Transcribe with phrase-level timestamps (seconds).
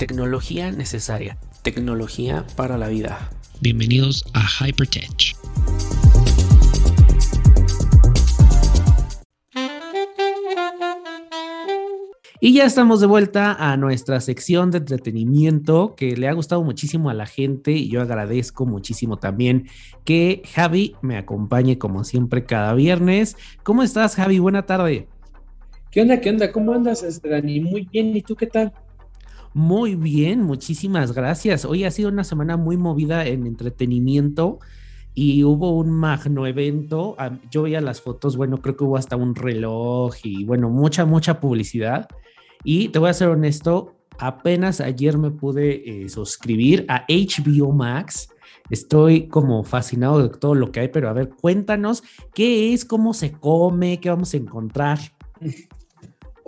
[0.00, 1.36] Tecnología necesaria.
[1.60, 3.28] Tecnología para la vida.
[3.60, 5.36] Bienvenidos a Hypertech.
[12.40, 17.10] Y ya estamos de vuelta a nuestra sección de entretenimiento que le ha gustado muchísimo
[17.10, 19.68] a la gente y yo agradezco muchísimo también
[20.06, 23.36] que Javi me acompañe como siempre cada viernes.
[23.62, 24.38] ¿Cómo estás Javi?
[24.38, 25.08] Buena tarde.
[25.90, 26.22] ¿Qué onda?
[26.22, 26.50] ¿Qué onda?
[26.52, 27.60] ¿Cómo andas, este, Dani?
[27.60, 28.16] Muy bien.
[28.16, 28.72] ¿Y tú qué tal?
[29.52, 31.64] Muy bien, muchísimas gracias.
[31.64, 34.60] Hoy ha sido una semana muy movida en entretenimiento
[35.12, 37.16] y hubo un magno evento.
[37.50, 41.40] Yo veía las fotos, bueno, creo que hubo hasta un reloj y bueno, mucha, mucha
[41.40, 42.06] publicidad.
[42.62, 48.28] Y te voy a ser honesto, apenas ayer me pude eh, suscribir a HBO Max.
[48.70, 53.14] Estoy como fascinado de todo lo que hay, pero a ver, cuéntanos qué es, cómo
[53.14, 55.00] se come, qué vamos a encontrar.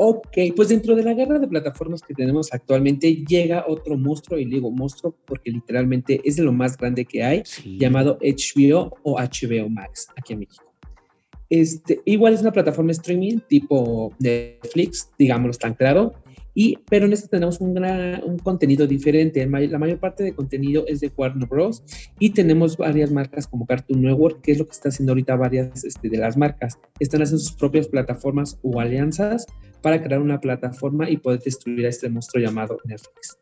[0.05, 4.47] Ok, pues dentro de la guerra de plataformas que tenemos actualmente llega otro monstruo, y
[4.47, 7.45] digo monstruo porque literalmente es de lo más grande que hay,
[7.79, 10.65] llamado HBO o HBO Max aquí en México.
[11.49, 16.15] Este, igual es una plataforma streaming tipo Netflix, digámoslo tan claro,
[16.55, 17.77] y, pero en esta tenemos un,
[18.25, 19.47] un contenido diferente.
[19.47, 21.83] La mayor parte de contenido es de Warner Bros.
[22.19, 25.85] Y tenemos varias marcas como Cartoon Network, que es lo que está haciendo ahorita varias
[25.85, 26.79] este, de las marcas.
[27.01, 29.47] Están haciendo sus propias plataformas o alianzas
[29.81, 33.39] para crear una plataforma y poder destruir a este monstruo llamado Netflix.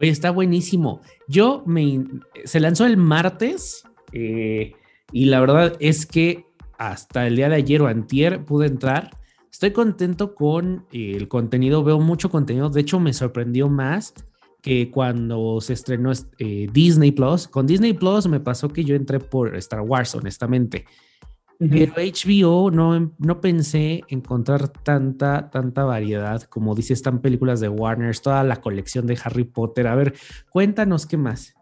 [0.00, 1.00] Oye, está buenísimo.
[1.26, 2.04] Yo me...
[2.44, 4.72] Se lanzó el martes eh,
[5.10, 6.44] y la verdad es que
[6.76, 9.10] hasta el día de ayer o antier pude entrar.
[9.54, 12.70] Estoy contento con el contenido, veo mucho contenido.
[12.70, 14.12] De hecho, me sorprendió más
[14.60, 17.46] que cuando se estrenó eh, Disney Plus.
[17.46, 20.86] Con Disney Plus me pasó que yo entré por Star Wars, honestamente.
[21.56, 28.18] Pero HBO no, no pensé encontrar tanta, tanta variedad, como dice, están películas de Warner,
[28.18, 29.86] toda la colección de Harry Potter.
[29.86, 30.14] A ver,
[30.50, 31.54] cuéntanos qué más.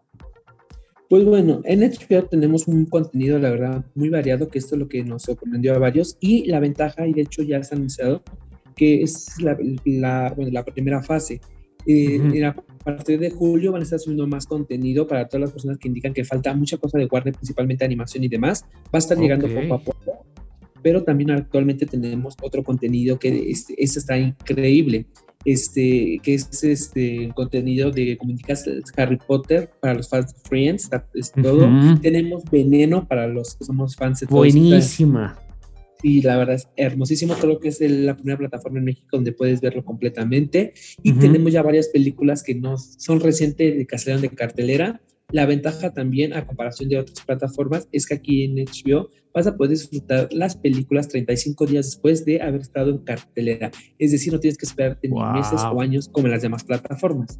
[1.13, 4.87] Pues bueno, en HBO tenemos un contenido, la verdad, muy variado, que esto es lo
[4.87, 6.17] que nos sorprendió a varios.
[6.19, 8.23] Y la ventaja, y de hecho ya se ha anunciado,
[8.75, 11.39] que es la, la, bueno, la primera fase.
[11.85, 15.77] Eh, a partir de julio van a estar subiendo más contenido para todas las personas
[15.77, 18.65] que indican que falta mucha cosa de Warner, principalmente animación y demás.
[18.85, 20.25] Va a estar llegando poco a poco,
[20.81, 25.05] pero también actualmente tenemos otro contenido que este, este está increíble
[25.45, 28.33] este, que es este contenido de, como
[28.97, 31.69] Harry Potter para los fans de Friends, es todo.
[32.01, 35.39] Tenemos Veneno para los que somos fans de Buenísima.
[36.01, 37.33] Sí, la verdad es hermosísimo.
[37.35, 40.73] Creo que es la primera plataforma en México donde puedes verlo completamente.
[41.01, 45.01] Y tenemos ya varias películas que no son recientes de salieron de cartelera
[45.33, 49.57] la ventaja también, a comparación de otras plataformas, es que aquí en HBO vas a
[49.57, 53.71] poder disfrutar las películas 35 días después de haber estado en cartelera.
[53.97, 57.39] Es decir, no tienes que esperar meses o años como en las demás plataformas.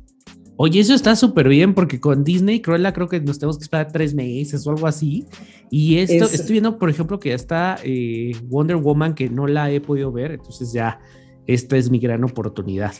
[0.55, 3.91] Oye, eso está súper bien porque con Disney, Cruella, creo que nos tenemos que esperar
[3.91, 5.27] tres meses o algo así.
[5.69, 9.69] Y esto, estoy viendo, por ejemplo, que ya está eh, Wonder Woman, que no la
[9.69, 10.99] he podido ver, entonces ya
[11.45, 12.93] esta es mi gran oportunidad.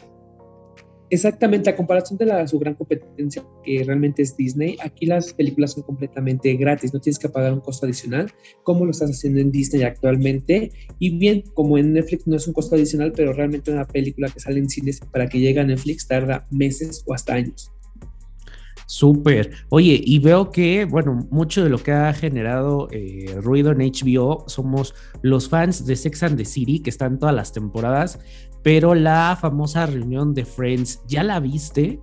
[1.13, 5.73] Exactamente, a comparación de la, su gran competencia que realmente es Disney, aquí las películas
[5.73, 8.31] son completamente gratis, no tienes que pagar un costo adicional
[8.63, 10.71] como lo estás haciendo en Disney actualmente.
[10.97, 14.39] Y bien, como en Netflix no es un costo adicional, pero realmente una película que
[14.39, 17.72] sale en cines para que llegue a Netflix tarda meses o hasta años.
[18.85, 19.51] Súper.
[19.69, 24.45] Oye, y veo que, bueno, mucho de lo que ha generado eh, ruido en HBO
[24.47, 28.19] somos los fans de Sex and the City, que están todas las temporadas,
[28.61, 31.99] pero la famosa reunión de Friends, ¿ya la viste?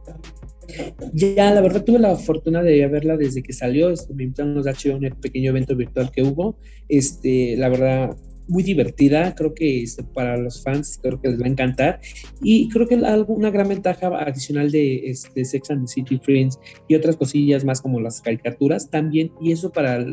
[1.13, 4.97] Ya, la verdad tuve la fortuna de verla desde que salió, me invitaron los HBO
[4.97, 6.59] en el pequeño evento virtual que hubo,
[6.89, 8.17] este, la verdad
[8.51, 12.01] muy divertida, creo que este, para los fans creo que les va a encantar
[12.43, 16.59] y creo que algo, una gran ventaja adicional de este, Sex and the City Friends
[16.89, 20.05] y otras cosillas más como las caricaturas también y eso para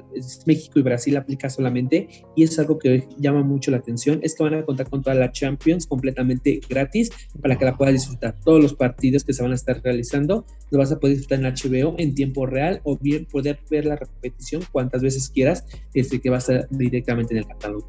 [0.45, 4.43] México y Brasil aplica solamente y es algo que llama mucho la atención es que
[4.43, 7.11] van a contar con toda la Champions completamente gratis
[7.41, 10.79] para que la puedas disfrutar todos los partidos que se van a estar realizando lo
[10.79, 14.63] vas a poder disfrutar en HBO en tiempo real o bien poder ver la repetición
[14.71, 17.87] cuantas veces quieras este que va a estar directamente en el catálogo.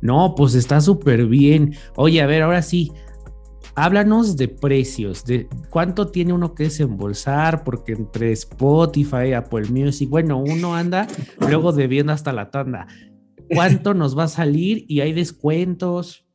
[0.00, 1.74] No, pues está súper bien.
[1.96, 2.92] Oye, a ver, ahora sí,
[3.74, 10.38] háblanos de precios, de cuánto tiene uno que desembolsar, porque entre Spotify, Apple Music, bueno,
[10.38, 11.06] uno anda
[11.38, 12.86] luego debiendo hasta la tanda.
[13.52, 16.26] ¿Cuánto nos va a salir y hay descuentos?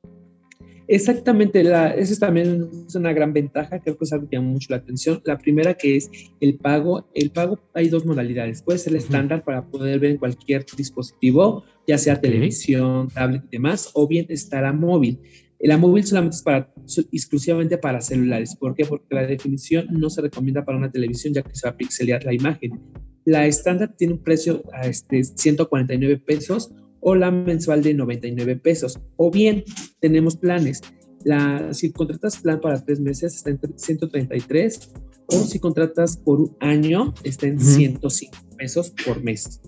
[0.87, 4.67] Exactamente, la, esa también es una gran ventaja, creo que es algo que llama mucho
[4.69, 5.19] la atención.
[5.25, 7.09] La primera que es el pago.
[7.13, 8.61] El pago hay dos modalidades.
[8.61, 13.57] Puede ser el estándar para poder ver en cualquier dispositivo, ya sea televisión, tablet y
[13.57, 15.19] demás, o bien estará móvil.
[15.59, 16.71] La móvil solamente es para,
[17.11, 18.55] exclusivamente para celulares.
[18.55, 18.85] ¿Por qué?
[18.85, 22.23] Porque la definición no se recomienda para una televisión ya que se va a pixelear
[22.23, 22.79] la imagen.
[23.23, 26.71] La estándar tiene un precio a este, 149 pesos
[27.07, 28.99] o la mensual de 99 pesos.
[29.17, 29.63] O bien
[29.99, 30.81] tenemos planes.
[31.23, 34.93] La, si contratas plan para tres meses está en 133
[35.27, 39.61] o si contratas por un año está en 105 pesos por mes.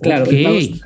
[0.00, 0.80] Claro, okay.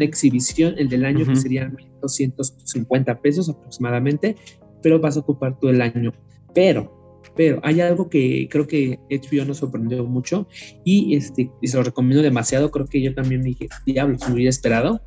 [0.00, 4.34] exhibición, el del año que serían 1.250 pesos aproximadamente,
[4.82, 6.12] pero vas a ocupar todo el año.
[6.54, 6.95] Pero
[7.36, 10.48] pero hay algo que creo que HBO nos sorprendió mucho
[10.84, 14.34] y, este, y se lo recomiendo demasiado, creo que yo también dije, diablo, se me
[14.34, 15.00] hubiera esperado,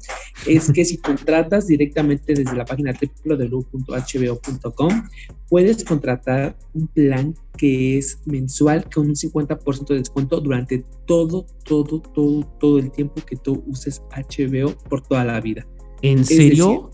[0.48, 2.94] es que si contratas directamente desde la página
[3.26, 5.10] www.hbo.com,
[5.50, 12.02] puedes contratar un plan que es mensual con un 50% de descuento durante todo, todo,
[12.02, 15.68] todo, todo el tiempo que tú uses HBO por toda la vida.
[16.02, 16.92] ¿En serio?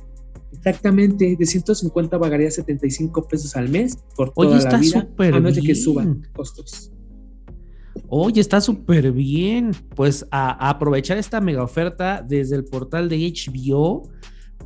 [0.66, 5.08] Exactamente, de 150 pagaría 75 pesos al mes por toda Oye, está la vida,
[5.38, 6.92] a de que suban costos.
[8.10, 9.74] Oye, está súper bien.
[9.96, 14.10] Pues a, aprovechar esta mega oferta desde el portal de HBO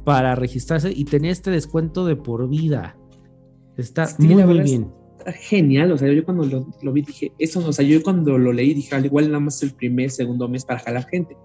[0.05, 2.97] para registrarse y tener este descuento de por vida.
[3.75, 4.89] Está muy, muy bien.
[5.17, 5.91] Está genial.
[5.91, 6.45] O sea, yo cuando
[6.81, 9.61] lo, vi dije, eso, o sea, yo cuando lo leí dije, al igual nada más
[9.63, 11.35] el primer, segundo mes para jalar gente.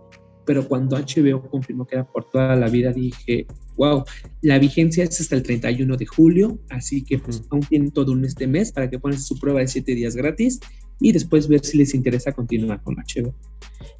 [0.46, 3.46] Pero cuando HBO confirmó que era por toda la vida, dije,
[3.76, 4.04] wow,
[4.42, 8.24] la vigencia es hasta el 31 de julio, así que pues aún tienen todo un
[8.24, 10.60] este mes para que ponen su prueba de 7 días gratis
[11.00, 13.34] y después ver si les interesa continuar con HBO.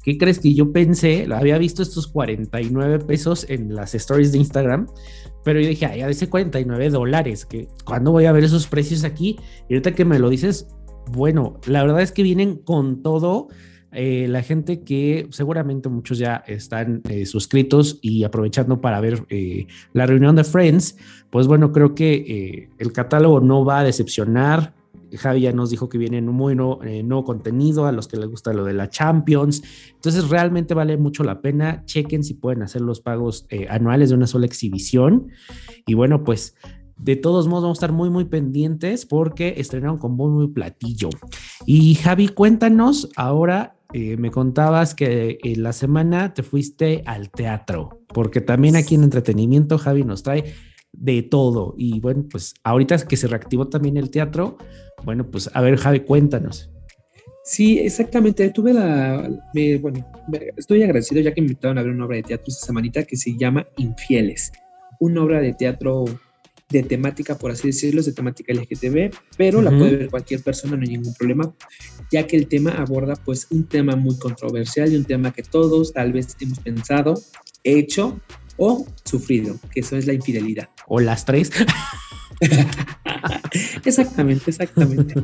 [0.03, 1.27] ¿Qué crees que yo pensé?
[1.31, 4.87] Había visto estos 49 pesos en las stories de Instagram,
[5.43, 9.03] pero yo dije, ay, a veces 49 dólares, que cuando voy a ver esos precios
[9.03, 9.37] aquí?
[9.67, 10.67] Y ahorita que me lo dices,
[11.11, 13.47] bueno, la verdad es que vienen con todo
[13.95, 19.67] eh, la gente que seguramente muchos ya están eh, suscritos y aprovechando para ver eh,
[19.93, 20.97] la reunión de Friends,
[21.29, 24.73] pues bueno, creo que el catálogo no va a decepcionar.
[25.13, 28.65] Javi ya nos dijo que viene muy nuevo, contenido a los que les gusta lo
[28.65, 29.63] de la Champions.
[29.93, 31.83] Entonces realmente vale mucho la pena.
[31.85, 35.29] Chequen si pueden hacer los pagos anuales de una sola exhibición.
[35.85, 36.55] Y bueno, pues
[36.97, 41.09] de todos modos, vamos a estar muy, muy pendientes porque estrenaron con muy, muy platillo.
[41.65, 48.01] Y Javi, cuéntanos ahora eh, me contabas que en la semana te fuiste al teatro,
[48.07, 50.53] porque también aquí en entretenimiento Javi nos trae
[50.91, 51.75] de todo.
[51.77, 54.57] Y bueno, pues ahorita que se reactivó también el teatro,
[55.03, 56.71] bueno, pues a ver Javi, cuéntanos.
[57.43, 58.49] Sí, exactamente.
[58.49, 59.29] Tuve la,
[59.79, 60.03] bueno,
[60.57, 63.15] estoy agradecido ya que me invitaron a ver una obra de teatro esta semanita que
[63.15, 64.51] se llama Infieles,
[64.99, 66.05] una obra de teatro
[66.69, 70.81] de temática, por así decirlo, de temática LGTB, pero la puede ver cualquier persona, no
[70.81, 71.53] hay ningún problema,
[72.11, 75.93] ya que el tema aborda pues un tema muy controversial y un tema que todos
[75.93, 77.13] tal vez hemos pensado,
[77.63, 78.19] hecho
[78.57, 80.69] o sufrido, que eso es la infidelidad.
[80.87, 81.51] O las tres.
[83.85, 85.15] exactamente, exactamente.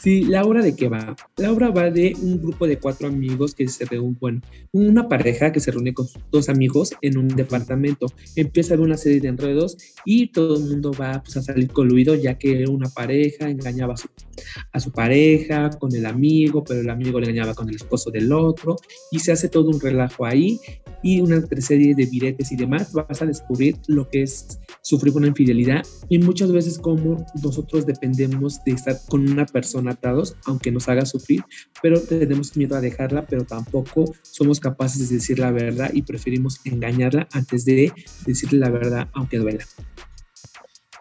[0.00, 1.16] Sí, la obra de qué va.
[1.36, 4.42] La obra va de un grupo de cuatro amigos que se reúnen,
[4.72, 8.06] una pareja que se reúne con dos amigos en un departamento.
[8.36, 12.14] Empieza a una serie de enredos y todo el mundo va pues, a salir coluido
[12.14, 14.08] ya que una pareja engañaba a su,
[14.72, 18.32] a su pareja con el amigo, pero el amigo le engañaba con el esposo del
[18.32, 18.76] otro
[19.10, 20.60] y se hace todo un relajo ahí
[21.02, 22.92] y una serie de viretes y demás.
[22.92, 28.62] Vas a descubrir lo que es sufrir una infidelidad y muchas veces como nosotros dependemos
[28.64, 31.42] de estar con una persona atados, aunque nos haga sufrir,
[31.82, 36.60] pero tenemos miedo a dejarla, pero tampoco somos capaces de decir la verdad y preferimos
[36.64, 37.92] engañarla antes de
[38.26, 39.64] decirle la verdad, aunque duela.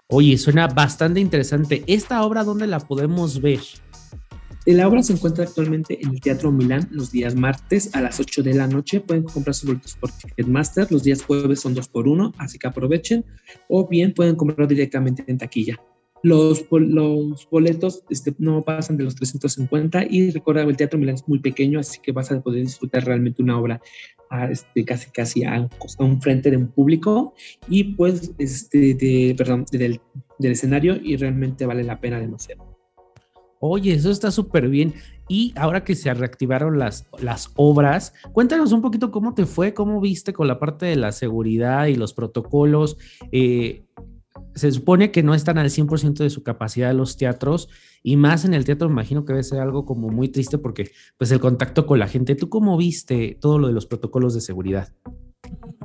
[0.07, 1.83] Oye, suena bastante interesante.
[1.87, 3.59] ¿Esta obra dónde la podemos ver?
[4.65, 8.43] La obra se encuentra actualmente en el Teatro Milán los días martes a las 8
[8.43, 9.01] de la noche.
[9.01, 10.89] Pueden comprar sus boletos por Ticketmaster.
[10.89, 13.25] Los días jueves son dos por uno, así que aprovechen.
[13.67, 15.77] O bien pueden comprar directamente en taquilla.
[16.21, 21.27] Los, los boletos este, no pasan de los 350 y recuerda, el Teatro Milán es
[21.27, 23.81] muy pequeño, así que vas a poder disfrutar realmente una obra
[24.29, 25.67] a, este, casi casi a,
[25.99, 27.33] un frente de un público
[27.67, 29.99] y pues este, de, perdón, del,
[30.39, 32.72] del escenario y realmente vale la pena demasiado.
[33.65, 34.93] Oye, eso está súper bien.
[35.29, 40.01] Y ahora que se reactivaron las, las obras, cuéntanos un poquito cómo te fue, cómo
[40.01, 42.97] viste con la parte de la seguridad y los protocolos.
[43.31, 43.85] Eh,
[44.53, 47.69] se supone que no están al 100% de su capacidad los teatros
[48.03, 50.91] y más en el teatro me imagino que debe ser algo como muy triste porque
[51.17, 52.35] pues el contacto con la gente.
[52.35, 54.91] ¿Tú cómo viste todo lo de los protocolos de seguridad?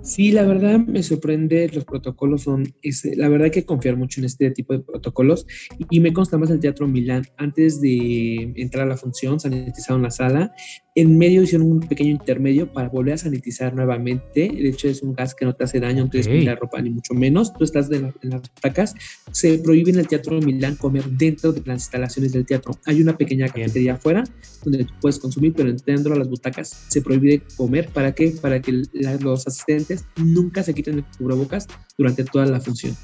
[0.03, 2.73] Sí, la verdad me sorprende, los protocolos son,
[3.17, 5.47] la verdad hay que confiar mucho en este tipo de protocolos
[5.91, 10.11] y me consta más el Teatro Milán, antes de entrar a la función sanitizaron la
[10.11, 10.53] sala,
[10.95, 15.15] en medio hicieron un pequeño intermedio para volver a sanitizar nuevamente, de hecho es un
[15.15, 17.91] gas que no te hace daño, no te la ropa ni mucho menos, tú estás
[17.91, 18.95] en las butacas,
[19.33, 23.17] se prohíbe en el Teatro Milán comer dentro de las instalaciones del teatro, hay una
[23.17, 24.25] pequeña cafetería afuera
[24.65, 28.31] donde tú puedes consumir, pero dentro de las butacas se prohíbe comer, ¿para qué?
[28.41, 28.83] Para que
[29.21, 32.97] los asistentes nunca se quiten el cubrebocas durante toda la función.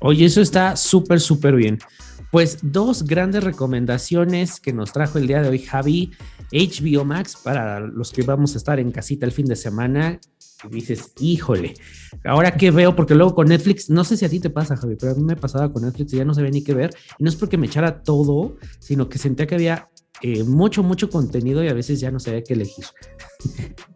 [0.00, 1.78] Oye, eso está súper, súper bien.
[2.30, 6.12] Pues dos grandes recomendaciones que nos trajo el día de hoy Javi.
[6.52, 10.20] HBO Max para los que vamos a estar en casita el fin de semana.
[10.64, 11.74] Y dices, híjole,
[12.24, 14.96] ahora qué veo, porque luego con Netflix, no sé si a ti te pasa, Javi,
[14.98, 16.90] pero a mí me pasaba con Netflix y ya no sabía ni qué ver.
[17.18, 19.88] Y no es porque me echara todo, sino que sentía que había
[20.22, 22.84] eh, mucho, mucho contenido y a veces ya no sabía qué elegir.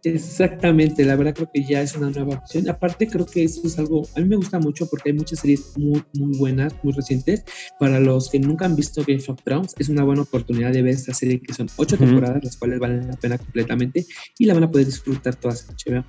[0.03, 2.69] Exactamente, la verdad creo que ya es una nueva opción.
[2.69, 5.77] Aparte creo que eso es algo, a mí me gusta mucho porque hay muchas series
[5.77, 7.43] muy, muy buenas, muy recientes.
[7.79, 10.93] Para los que nunca han visto Game of Thrones, es una buena oportunidad de ver
[10.93, 14.05] esta serie que son ocho temporadas, las cuales valen la pena completamente
[14.39, 16.05] y la van a poder disfrutar todas HBO.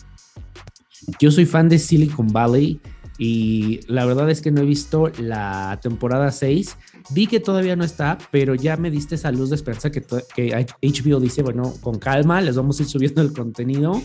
[1.18, 2.80] Yo soy fan de Silicon Valley
[3.18, 6.76] y la verdad es que no he visto la temporada 6
[7.10, 11.20] Vi que todavía no está, pero ya me diste esa luz de esperanza que, HBO
[11.20, 14.00] dice, bueno, con calma, les vamos a ir subiendo el contenido.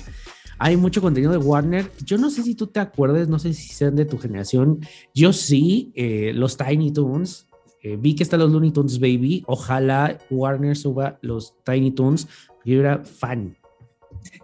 [0.58, 1.90] Hay mucho contenido de Warner.
[2.04, 4.82] Yo no sé si tú te acuerdes, no sé si sean de tu generación.
[5.16, 7.48] Yo sí, eh, los Tiny Toons.
[7.82, 9.46] Eh, vi que están los Looney Tunes Baby.
[9.48, 12.28] Ojalá Warner suba los Tiny Toons.
[12.66, 13.56] Yo era fan.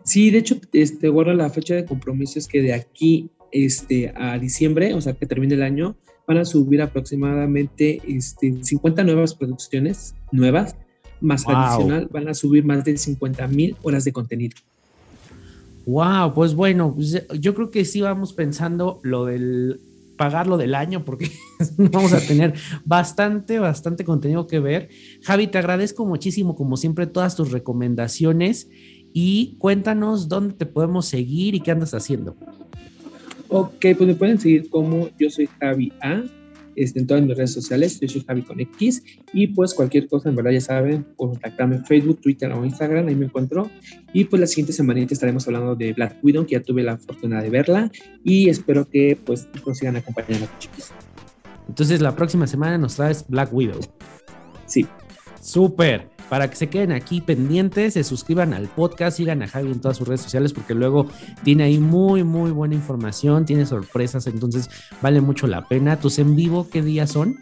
[0.04, 4.94] Sí, de hecho, este, la fecha de compromiso es que de aquí este, a diciembre,
[4.94, 5.96] o sea, que termine el año,
[6.28, 10.76] van a subir aproximadamente este, 50 nuevas producciones nuevas,
[11.22, 14.58] más adicional van a subir más de 50 mil horas de contenido.
[15.86, 19.80] Wow, pues bueno, pues, yo creo que sí vamos pensando lo del
[20.18, 21.32] pagarlo del año porque
[21.78, 24.90] vamos a tener bastante, bastante contenido que ver.
[25.24, 28.68] Javi, te agradezco muchísimo, como siempre, todas tus recomendaciones
[29.14, 32.36] y cuéntanos dónde te podemos seguir y qué andas haciendo.
[33.58, 36.24] Ok, pues me pueden seguir como yo soy Javi A.
[36.76, 40.28] Este, en todas mis redes sociales, yo soy Javi con X y pues cualquier cosa,
[40.28, 43.72] en verdad ya saben, contactarme en Facebook, Twitter o Instagram, ahí me encuentro.
[44.12, 47.42] Y pues la siguiente semana estaremos hablando de Black Widow, que ya tuve la fortuna
[47.42, 47.90] de verla
[48.26, 50.92] y espero que pues nos sigan acompañando, chicos.
[51.70, 53.80] Entonces la próxima semana nos traes Black Widow.
[54.66, 54.86] Sí.
[55.40, 59.80] Súper para que se queden aquí pendientes, se suscriban al podcast, sigan a Javi en
[59.80, 61.08] todas sus redes sociales porque luego
[61.44, 64.70] tiene ahí muy, muy buena información, tiene sorpresas, entonces
[65.02, 66.00] vale mucho la pena.
[66.00, 67.38] ¿Tus en vivo qué días son?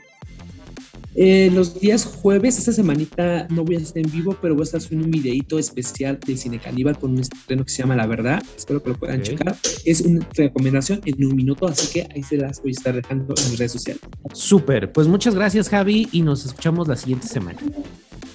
[1.15, 4.65] Eh, los días jueves, esta semanita no voy a estar en vivo, pero voy a
[4.65, 8.07] estar subiendo un videito especial de Cine Caníbal con un estreno que se llama La
[8.07, 8.41] Verdad.
[8.57, 9.55] Espero que lo puedan checar.
[9.85, 13.35] Es una recomendación en un minuto, así que ahí se las voy a estar dejando
[13.37, 14.01] en mis redes sociales.
[14.33, 17.59] Súper, pues muchas gracias Javi y nos escuchamos la siguiente semana.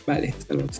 [0.09, 0.71] Vale, hasta luego.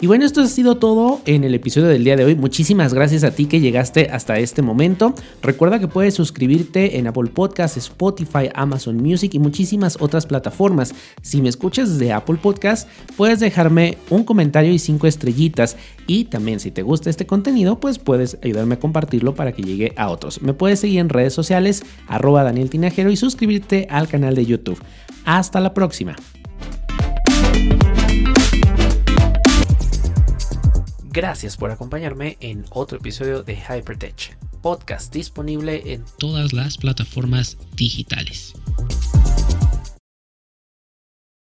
[0.00, 2.34] Y bueno, esto ha sido todo en el episodio del día de hoy.
[2.34, 5.14] Muchísimas gracias a ti que llegaste hasta este momento.
[5.40, 10.92] Recuerda que puedes suscribirte en Apple Podcasts, Spotify, Amazon Music y muchísimas otras plataformas.
[11.22, 15.76] Si me escuchas de Apple Podcasts, puedes dejarme un comentario y cinco estrellitas.
[16.08, 19.92] Y también si te gusta este contenido, pues puedes ayudarme a compartirlo para que llegue
[19.96, 20.42] a otros.
[20.42, 24.82] Me puedes seguir en redes sociales, arroba Daniel Tinajero y suscribirte al canal de YouTube.
[25.24, 26.16] Hasta la próxima.
[31.12, 38.54] Gracias por acompañarme en otro episodio de Hypertech, podcast disponible en todas las plataformas digitales.